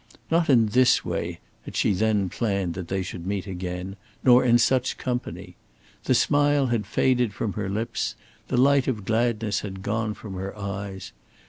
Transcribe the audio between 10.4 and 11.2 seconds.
eyes.